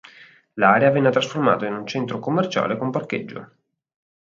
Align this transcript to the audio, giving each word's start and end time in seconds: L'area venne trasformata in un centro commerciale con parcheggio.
L'area 0.55 0.89
venne 0.89 1.11
trasformata 1.11 1.67
in 1.67 1.73
un 1.75 1.85
centro 1.85 2.17
commerciale 2.17 2.75
con 2.75 2.89
parcheggio. 2.89 3.55